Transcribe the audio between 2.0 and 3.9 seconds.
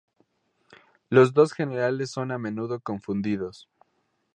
son a menudo confundidos.